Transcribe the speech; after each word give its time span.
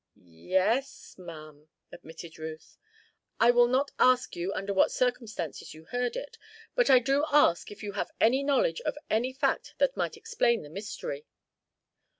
"Ye 0.15 0.55
es, 0.55 1.15
ma'am," 1.19 1.69
admitted 1.91 2.39
Ruth. 2.39 2.79
"I 3.39 3.51
will 3.51 3.67
not 3.67 3.91
ask 3.99 4.35
you 4.35 4.51
under 4.53 4.73
what 4.73 4.91
circumstances 4.91 5.75
you 5.75 5.85
heard 5.85 6.15
it; 6.15 6.39
but 6.73 6.89
I 6.89 6.97
do 6.97 7.23
ask 7.31 7.69
if 7.69 7.83
you 7.83 7.91
have 7.91 8.09
any 8.19 8.41
knowledge 8.41 8.81
of 8.81 8.97
any 9.11 9.31
fact 9.31 9.75
that 9.77 9.95
might 9.95 10.17
explain 10.17 10.63
the 10.63 10.69
mystery?" 10.71 11.27